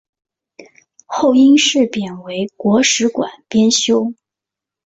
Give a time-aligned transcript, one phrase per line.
[1.05, 4.11] 后因事贬为国史馆编修。